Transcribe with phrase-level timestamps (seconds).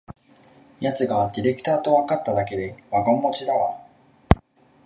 [0.79, 3.79] やつがディレクターとわかっただけでワゴン待ちだわ